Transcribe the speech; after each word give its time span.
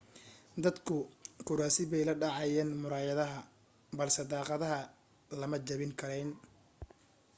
dadku 0.63 0.97
kuraasi 1.47 1.83
bay 1.91 2.03
la 2.07 2.15
dhacayeen 2.21 2.69
muraayadaha 2.81 3.39
balse 3.97 4.21
daaqadaha 4.31 4.79
lama 5.39 5.57
jabin 5.67 5.91
karayn 5.99 6.29